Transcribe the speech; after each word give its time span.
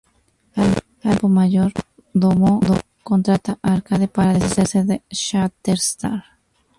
Al 0.55 0.63
mismo 0.63 0.81
tiempo, 0.99 1.29
Mayor 1.29 1.71
Domo 2.11 2.59
contrata 3.03 3.59
a 3.61 3.73
Arcade 3.73 4.07
para 4.07 4.33
deshacerse 4.33 4.83
de 4.83 5.03
Shatterstar. 5.11 6.23